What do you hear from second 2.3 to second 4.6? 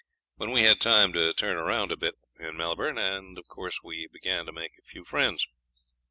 in Melbourne of course we began to